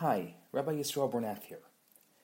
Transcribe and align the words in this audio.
Hi, 0.00 0.34
Rabbi 0.52 0.74
Yisrael 0.74 1.10
Bernath 1.10 1.42
here. 1.42 1.58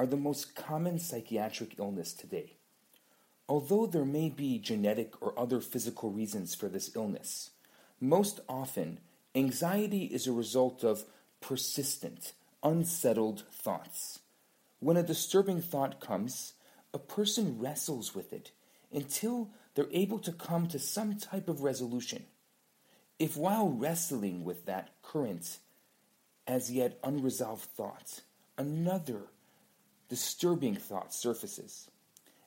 are 0.00 0.06
the 0.06 0.16
most 0.16 0.54
common 0.54 0.98
psychiatric 0.98 1.78
illness 1.78 2.14
today. 2.14 2.56
Although 3.46 3.84
there 3.84 4.06
may 4.06 4.30
be 4.30 4.58
genetic 4.58 5.20
or 5.20 5.38
other 5.38 5.60
physical 5.60 6.10
reasons 6.10 6.54
for 6.54 6.70
this 6.70 6.96
illness, 6.96 7.50
most 8.00 8.40
often 8.48 9.00
anxiety 9.34 10.04
is 10.04 10.26
a 10.26 10.32
result 10.32 10.82
of 10.82 11.04
persistent, 11.42 12.32
unsettled 12.62 13.44
thoughts. 13.52 14.20
When 14.78 14.96
a 14.96 15.02
disturbing 15.02 15.60
thought 15.60 16.00
comes, 16.00 16.54
a 16.94 16.98
person 16.98 17.58
wrestles 17.58 18.14
with 18.14 18.32
it 18.32 18.52
until 18.90 19.50
they're 19.74 19.92
able 19.92 20.20
to 20.20 20.32
come 20.32 20.66
to 20.68 20.78
some 20.78 21.18
type 21.18 21.46
of 21.46 21.60
resolution. 21.60 22.24
If 23.18 23.36
while 23.36 23.68
wrestling 23.68 24.44
with 24.44 24.64
that 24.64 24.94
current, 25.02 25.58
as 26.46 26.72
yet 26.72 26.98
unresolved 27.04 27.64
thought, 27.64 28.22
another 28.56 29.24
disturbing 30.10 30.74
thought 30.74 31.14
surfaces, 31.14 31.88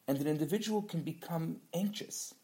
and 0.08 0.19
an 0.19 0.28
individual 0.28 0.83
can 0.83 1.02
become 1.02 1.58
anxious. 1.73 2.36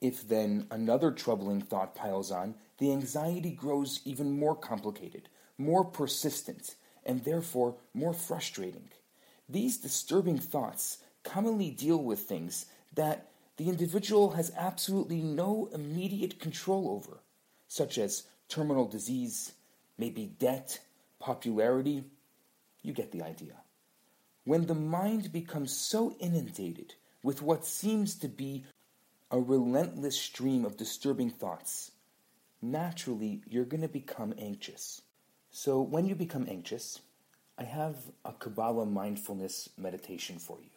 If 0.00 0.26
then 0.26 0.66
another 0.70 1.10
troubling 1.10 1.60
thought 1.60 1.94
piles 1.94 2.30
on, 2.30 2.54
the 2.78 2.92
anxiety 2.92 3.50
grows 3.50 4.00
even 4.06 4.38
more 4.38 4.56
complicated, 4.56 5.28
more 5.58 5.84
persistent, 5.84 6.76
and 7.04 7.22
therefore 7.24 7.74
more 7.92 8.14
frustrating. 8.14 8.88
These 9.48 9.78
disturbing 9.78 10.38
thoughts 10.38 10.98
commonly 11.24 11.70
deal 11.70 12.02
with 12.02 12.20
things 12.20 12.66
that 12.94 13.26
the 13.56 13.68
individual 13.68 14.30
has 14.30 14.52
absolutely 14.56 15.20
no 15.20 15.68
immediate 15.74 16.38
control 16.38 16.88
over, 16.88 17.18
such 17.68 17.98
as 17.98 18.22
terminal 18.48 18.86
disease, 18.86 19.52
maybe 19.98 20.26
debt, 20.38 20.78
popularity. 21.18 22.04
You 22.82 22.92
get 22.92 23.12
the 23.12 23.22
idea. 23.22 23.56
When 24.44 24.66
the 24.66 24.74
mind 24.74 25.32
becomes 25.32 25.72
so 25.72 26.16
inundated 26.18 26.94
with 27.22 27.42
what 27.42 27.66
seems 27.66 28.14
to 28.16 28.28
be 28.28 28.64
a 29.30 29.38
relentless 29.38 30.18
stream 30.18 30.64
of 30.64 30.76
disturbing 30.76 31.30
thoughts, 31.30 31.92
naturally 32.62 33.42
you're 33.46 33.64
going 33.64 33.82
to 33.82 33.88
become 33.88 34.34
anxious. 34.38 35.02
So, 35.50 35.82
when 35.82 36.06
you 36.06 36.14
become 36.14 36.46
anxious, 36.48 37.00
I 37.58 37.64
have 37.64 37.96
a 38.24 38.32
Kabbalah 38.32 38.86
mindfulness 38.86 39.68
meditation 39.76 40.38
for 40.38 40.58
you. 40.60 40.70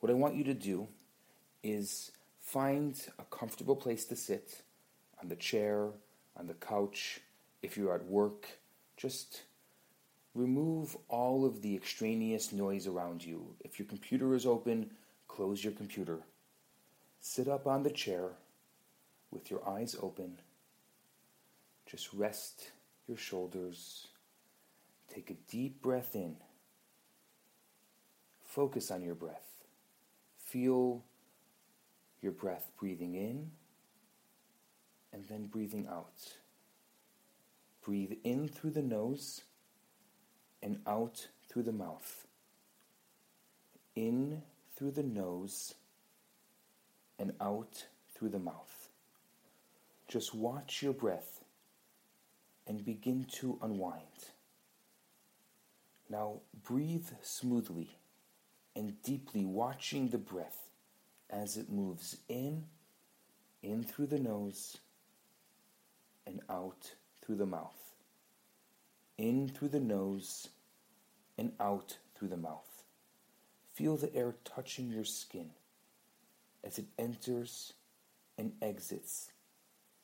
What 0.00 0.10
I 0.10 0.14
want 0.14 0.34
you 0.34 0.44
to 0.44 0.54
do 0.54 0.88
is 1.62 2.10
find 2.40 3.00
a 3.18 3.24
comfortable 3.24 3.76
place 3.76 4.04
to 4.06 4.16
sit 4.16 4.62
on 5.22 5.28
the 5.28 5.36
chair, 5.36 5.90
on 6.36 6.46
the 6.46 6.54
couch. 6.54 7.20
If 7.62 7.76
you're 7.76 7.94
at 7.94 8.06
work, 8.06 8.46
just 8.96 9.42
Remove 10.36 10.98
all 11.08 11.46
of 11.46 11.62
the 11.62 11.74
extraneous 11.74 12.52
noise 12.52 12.86
around 12.86 13.24
you. 13.24 13.54
If 13.60 13.78
your 13.78 13.88
computer 13.88 14.34
is 14.34 14.44
open, 14.44 14.90
close 15.28 15.64
your 15.64 15.72
computer. 15.72 16.18
Sit 17.20 17.48
up 17.48 17.66
on 17.66 17.82
the 17.82 17.90
chair 17.90 18.32
with 19.30 19.50
your 19.50 19.66
eyes 19.66 19.96
open. 20.02 20.38
Just 21.86 22.12
rest 22.12 22.72
your 23.08 23.16
shoulders. 23.16 24.08
Take 25.08 25.30
a 25.30 25.50
deep 25.50 25.80
breath 25.80 26.14
in. 26.14 26.36
Focus 28.44 28.90
on 28.90 29.00
your 29.00 29.14
breath. 29.14 29.64
Feel 30.36 31.02
your 32.20 32.32
breath 32.32 32.70
breathing 32.78 33.14
in 33.14 33.52
and 35.14 35.24
then 35.30 35.46
breathing 35.46 35.86
out. 35.90 36.34
Breathe 37.82 38.18
in 38.22 38.48
through 38.48 38.72
the 38.72 38.82
nose 38.82 39.40
and 40.66 40.80
out 40.84 41.28
through 41.48 41.62
the 41.62 41.70
mouth. 41.70 42.26
In 43.94 44.42
through 44.74 44.90
the 44.90 45.04
nose 45.04 45.74
and 47.20 47.32
out 47.40 47.86
through 48.12 48.30
the 48.30 48.40
mouth. 48.40 48.88
Just 50.08 50.34
watch 50.34 50.82
your 50.82 50.92
breath 50.92 51.44
and 52.66 52.84
begin 52.84 53.26
to 53.34 53.60
unwind. 53.62 54.32
Now 56.10 56.40
breathe 56.64 57.10
smoothly 57.22 57.96
and 58.74 59.00
deeply, 59.04 59.44
watching 59.44 60.08
the 60.08 60.18
breath 60.18 60.68
as 61.30 61.56
it 61.56 61.70
moves 61.70 62.16
in, 62.28 62.64
in 63.62 63.84
through 63.84 64.06
the 64.06 64.18
nose, 64.18 64.78
and 66.26 66.40
out 66.50 66.94
through 67.22 67.36
the 67.36 67.46
mouth 67.46 67.86
in 69.18 69.48
through 69.48 69.68
the 69.68 69.80
nose 69.80 70.48
and 71.38 71.52
out 71.60 71.98
through 72.14 72.28
the 72.28 72.36
mouth. 72.36 72.84
Feel 73.74 73.96
the 73.96 74.14
air 74.14 74.34
touching 74.44 74.90
your 74.90 75.04
skin 75.04 75.50
as 76.64 76.78
it 76.78 76.86
enters 76.98 77.74
and 78.38 78.52
exits 78.62 79.30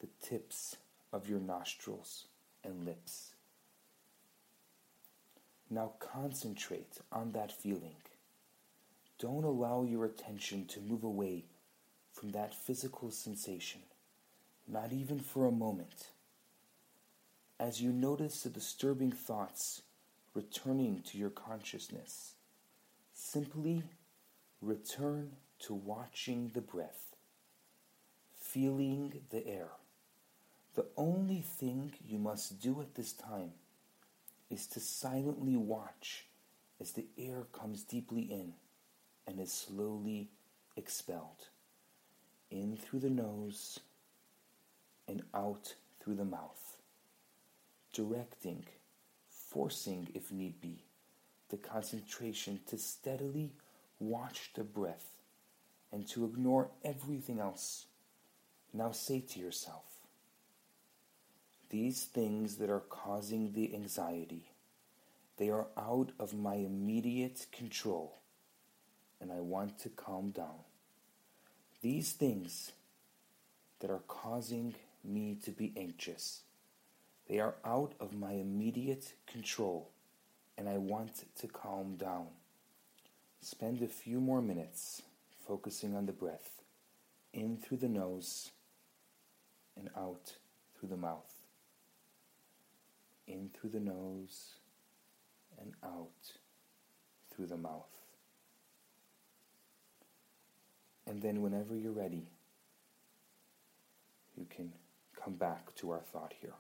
the 0.01 0.09
tips 0.21 0.77
of 1.13 1.29
your 1.29 1.41
nostrils 1.41 2.27
and 2.65 2.85
lips. 2.85 3.35
Now 5.71 5.93
concentrate 5.99 6.99
on 7.11 7.33
that 7.33 7.51
feeling. 7.51 7.97
Don't 9.19 9.45
allow 9.45 9.85
your 9.85 10.05
attention 10.05 10.67
to 10.67 10.81
move 10.81 11.05
away 11.05 11.45
from 12.13 12.33
that 12.33 12.55
physical 12.55 13.11
sensation, 13.11 13.81
not 14.69 14.93
even 14.93 15.19
for 15.19 15.47
a 15.47 15.53
moment 15.53 16.09
as 17.63 17.81
you 17.81 17.93
notice 17.93 18.43
the 18.43 18.51
disturbing 18.51 19.13
thoughts 19.13 19.83
returning 20.35 21.03
to 21.03 21.19
your 21.19 21.31
consciousness, 21.31 22.35
simply 23.13 23.83
return 24.61 25.33
to 25.59 25.75
watching 25.75 26.51
the 26.55 26.61
breath, 26.61 27.17
feeling 28.35 29.21
the 29.31 29.47
air. 29.47 29.69
The 30.75 30.87
only 30.97 31.41
thing 31.41 31.93
you 32.07 32.19
must 32.19 32.61
do 32.61 32.81
at 32.81 32.95
this 32.95 33.13
time 33.13 33.53
is 34.51 34.67
to 34.69 34.81
silently 34.81 35.57
watch 35.57 36.27
as 36.81 36.93
the 36.93 37.07
air 37.19 37.45
comes 37.53 37.83
deeply 37.83 38.23
in 38.23 38.55
and 39.27 39.39
is 39.39 39.53
slowly 39.53 40.31
expelled 40.77 41.49
in 42.51 42.77
through 42.77 43.01
the 43.01 43.11
nose 43.11 43.81
and 45.07 45.23
out 45.35 45.75
through 46.01 46.15
the 46.15 46.25
mouth 46.25 46.73
directing, 47.93 48.65
forcing 49.53 50.09
if 50.15 50.33
need 50.33 50.61
be, 50.61 50.83
the 51.51 51.57
concentration 51.57 52.61
to 52.67 52.79
steadily 52.79 53.53
watch 54.01 54.51
the 54.55 54.65
breath 54.65 55.07
and 55.93 56.09
to 56.09 56.25
ignore 56.25 56.71
everything 56.83 57.39
else. 57.39 57.87
Now 58.73 58.93
say 58.93 59.21
to 59.21 59.39
yourself, 59.39 59.85
these 61.69 62.05
things 62.05 62.57
that 62.57 62.71
are 62.71 62.83
causing 62.89 63.53
the 63.53 63.75
anxiety, 63.75 64.45
they 65.37 65.51
are 65.51 65.67
out 65.77 66.13
of 66.19 66.35
my 66.35 66.55
immediate 66.55 67.47
control, 67.53 68.19
and 69.21 69.31
I 69.33 69.41
want 69.41 69.79
to 69.81 69.89
calm 69.91 70.31
down. 70.31 70.65
These 71.83 72.13
things 72.13 72.73
that 73.81 73.91
are 73.91 74.03
causing 74.07 74.75
me 75.05 75.37
to 75.45 75.51
be 75.51 75.73
anxious, 75.77 76.43
they 77.33 77.41
are 77.41 77.55
out 77.65 77.95
of 77.99 78.13
my 78.13 78.33
immediate 78.33 79.15
control, 79.27 79.89
and 80.59 80.69
I 80.69 80.77
want 80.77 81.25
to 81.41 81.49
calm 81.49 81.97
down. 81.97 82.27
spend 83.41 83.81
a 83.81 83.89
few 83.89 84.21
more 84.21 84.43
minutes 84.43 85.01
focusing 85.49 85.97
on 85.97 86.05
the 86.05 86.13
breath 86.13 86.61
in 87.33 87.57
through 87.57 87.79
the 87.79 87.89
nose 87.89 88.51
and 89.79 89.89
out 89.97 90.35
through 90.77 90.91
the 90.91 90.97
mouth. 90.99 91.33
In 93.27 93.49
through 93.49 93.71
the 93.71 93.81
nose 93.81 94.57
and 95.59 95.73
out 95.83 96.37
through 97.31 97.47
the 97.47 97.57
mouth. 97.57 97.97
And 101.07 101.23
then, 101.23 101.41
whenever 101.41 101.79
you're 101.79 101.93
ready, 101.93 102.29
you 104.37 104.45
can 104.55 104.75
come 105.17 105.37
back 105.37 105.75
to 105.77 105.93
our 105.93 106.01
thought 106.01 106.35
here. 106.39 106.53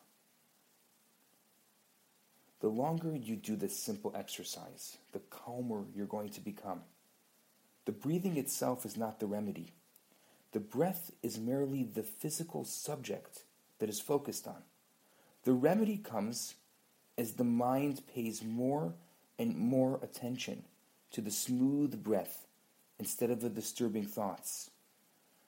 The 2.63 2.69
longer 2.69 3.17
you 3.17 3.35
do 3.35 3.57
this 3.57 3.77
simple 3.77 4.13
exercise, 4.15 4.97
the 5.11 5.19
calmer 5.19 5.85
you're 5.97 6.07
going 6.07 6.31
to 6.31 6.41
become. 6.41 6.83
The 7.87 7.93
breathing 7.93 8.37
itself 8.37 8.87
is 8.87 8.97
not 8.97 9.19
the 9.19 9.27
remedy. 9.27 9.73
The 10.53 10.61
breath 10.61 11.11
is 11.25 11.41
merely 11.41 11.83
the 11.83 12.05
physical 12.05 12.65
subject 12.65 13.43
that 13.81 13.89
is 13.89 14.01
focused 14.01 14.47
on. 14.47 14.63
The 15.43 15.53
remedy 15.53 15.97
comes 15.97 16.55
as 17.19 17.33
the 17.33 17.43
mind 17.43 18.03
pays 18.15 18.45
more 18.45 18.95
and 19.41 19.57
more 19.59 19.99
attention 20.01 20.63
to 21.11 21.21
the 21.21 21.33
smooth 21.33 22.01
breath 22.05 22.47
instead 23.01 23.31
of 23.31 23.41
the 23.41 23.51
disturbing 23.51 24.07
thoughts. 24.07 24.71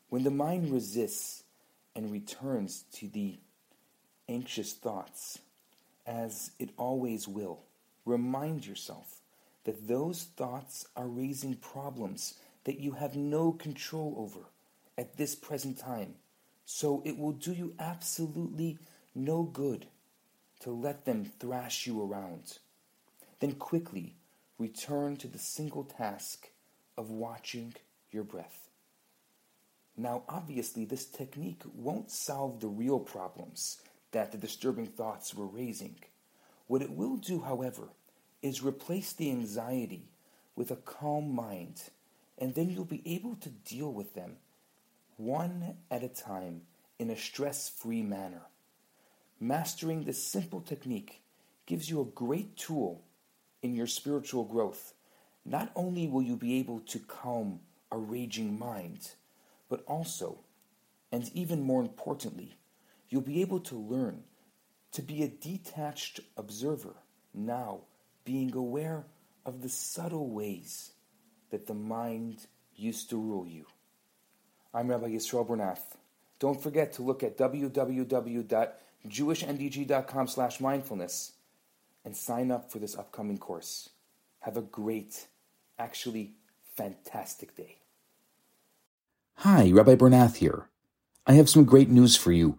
When 0.08 0.25
the 0.25 0.32
mind 0.32 0.69
resists 0.72 1.44
and 1.94 2.11
returns 2.11 2.82
to 2.94 3.06
the 3.06 3.38
anxious 4.28 4.72
thoughts, 4.72 5.38
as 6.06 6.50
it 6.58 6.70
always 6.76 7.26
will, 7.26 7.60
remind 8.04 8.66
yourself 8.66 9.20
that 9.64 9.88
those 9.88 10.24
thoughts 10.36 10.86
are 10.96 11.06
raising 11.06 11.54
problems 11.54 12.34
that 12.64 12.80
you 12.80 12.92
have 12.92 13.16
no 13.16 13.52
control 13.52 14.14
over 14.18 14.46
at 14.96 15.16
this 15.16 15.34
present 15.34 15.78
time. 15.78 16.14
So 16.64 17.02
it 17.04 17.18
will 17.18 17.32
do 17.32 17.52
you 17.52 17.74
absolutely 17.78 18.78
no 19.14 19.42
good 19.42 19.86
to 20.60 20.70
let 20.70 21.04
them 21.04 21.30
thrash 21.38 21.86
you 21.86 22.02
around. 22.02 22.58
Then 23.40 23.52
quickly 23.52 24.14
return 24.58 25.16
to 25.16 25.28
the 25.28 25.38
single 25.38 25.84
task 25.84 26.48
of 26.96 27.10
watching 27.10 27.74
your 28.10 28.24
breath. 28.24 28.68
Now, 29.96 30.22
obviously, 30.28 30.84
this 30.84 31.04
technique 31.04 31.62
won't 31.74 32.10
solve 32.10 32.60
the 32.60 32.68
real 32.68 32.98
problems 32.98 33.78
that 34.14 34.32
the 34.32 34.38
disturbing 34.38 34.87
thoughts 34.87 35.34
were 35.34 35.46
raising. 35.46 35.96
What 36.69 36.82
it 36.82 36.93
will 36.93 37.16
do, 37.16 37.40
however, 37.40 37.88
is 38.43 38.62
replace 38.62 39.12
the 39.12 39.31
anxiety 39.31 40.08
with 40.56 40.70
a 40.70 40.76
calm 40.76 41.34
mind, 41.34 41.82
and 42.38 42.55
then 42.55 42.70
you'll 42.70 42.84
be 42.84 43.02
able 43.05 43.34
to 43.37 43.50
deal 43.50 43.93
with 43.93 44.14
them 44.14 44.37
one 45.16 45.76
at 45.90 46.05
a 46.05 46.08
time 46.08 46.62
in 46.99 47.11
a 47.11 47.16
stress 47.16 47.69
free 47.69 48.02
manner. 48.02 48.43
Mastering 49.40 50.05
this 50.05 50.25
simple 50.25 50.61
technique 50.61 51.20
gives 51.66 51.90
you 51.90 52.00
a 52.00 52.05
great 52.05 52.56
tool 52.56 53.02
in 53.62 53.75
your 53.75 53.88
spiritual 53.88 54.44
growth. 54.44 54.94
Not 55.44 55.72
only 55.75 56.06
will 56.06 56.22
you 56.22 56.37
be 56.37 56.58
able 56.61 56.81
to 56.81 56.99
calm 57.00 57.61
a 57.90 57.99
raging 57.99 58.58
mind, 58.58 59.11
but 59.69 59.82
also, 59.87 60.38
and 61.11 61.28
even 61.34 61.62
more 61.62 61.82
importantly, 61.82 62.55
you'll 63.08 63.22
be 63.22 63.40
able 63.40 63.60
to 63.60 63.76
learn 63.76 64.24
to 64.92 65.00
be 65.02 65.22
a 65.22 65.28
detached 65.28 66.20
observer, 66.36 66.96
now 67.32 67.80
being 68.24 68.54
aware 68.54 69.06
of 69.44 69.62
the 69.62 69.68
subtle 69.68 70.30
ways 70.30 70.92
that 71.50 71.66
the 71.66 71.74
mind 71.74 72.46
used 72.74 73.10
to 73.10 73.16
rule 73.16 73.46
you. 73.46 73.66
I'm 74.72 74.88
Rabbi 74.88 75.08
Yisrael 75.08 75.46
Bernath. 75.46 75.98
Don't 76.38 76.62
forget 76.62 76.92
to 76.94 77.02
look 77.02 77.22
at 77.22 77.36
www.jewishndg.com 77.38 80.28
slash 80.28 80.60
mindfulness 80.60 81.32
and 82.04 82.16
sign 82.16 82.50
up 82.50 82.70
for 82.70 82.78
this 82.78 82.96
upcoming 82.96 83.38
course. 83.38 83.90
Have 84.40 84.56
a 84.56 84.62
great, 84.62 85.26
actually 85.78 86.32
fantastic 86.76 87.56
day. 87.56 87.78
Hi, 89.38 89.70
Rabbi 89.70 89.94
Bernath 89.94 90.36
here. 90.36 90.68
I 91.26 91.32
have 91.34 91.48
some 91.48 91.64
great 91.64 91.88
news 91.88 92.16
for 92.16 92.32
you. 92.32 92.58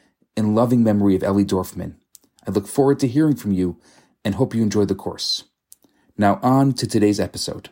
in 0.35 0.55
loving 0.55 0.83
memory 0.83 1.15
of 1.15 1.23
Ellie 1.23 1.45
Dorfman. 1.45 1.95
I 2.47 2.51
look 2.51 2.67
forward 2.67 2.99
to 2.99 3.07
hearing 3.07 3.35
from 3.35 3.51
you 3.51 3.79
and 4.23 4.35
hope 4.35 4.55
you 4.55 4.61
enjoy 4.61 4.85
the 4.85 4.95
course. 4.95 5.45
Now, 6.17 6.39
on 6.41 6.73
to 6.73 6.87
today's 6.87 7.19
episode. 7.19 7.69